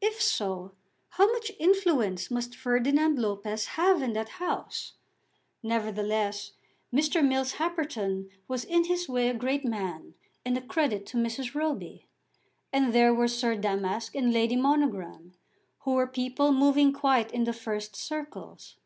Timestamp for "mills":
7.20-7.54